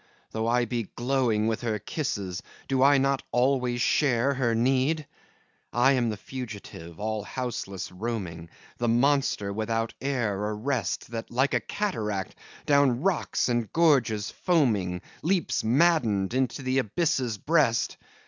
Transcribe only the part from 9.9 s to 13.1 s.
air or rest, That like a cataract, down